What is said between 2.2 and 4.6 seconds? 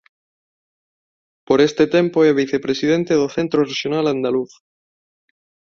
é vicepresidente do Centro Rexional Andaluz.